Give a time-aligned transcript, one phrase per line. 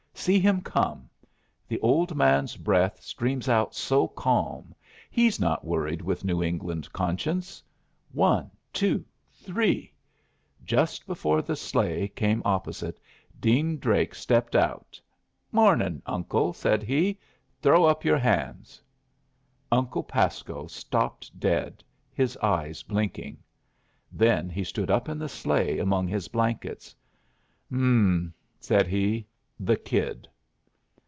[0.13, 1.09] See him come!
[1.67, 4.75] The old man's breath streams out so calm.
[5.09, 7.63] He's not worried with New England conscience.
[8.11, 9.03] One, two,
[9.33, 9.91] three"
[10.63, 12.99] Just before the sleigh came opposite,
[13.39, 15.01] Dean Drake stepped out.
[15.51, 17.17] "Morning, Uncle!" said he.
[17.59, 18.79] "Throw up your hands!"
[19.71, 21.83] Uncle Pasco stopped dead,
[22.13, 23.39] his eyes blinking.
[24.11, 26.95] Then he stood up in the sleigh among his blankets.
[27.71, 29.25] "H'm," said he,
[29.63, 30.27] "the kid."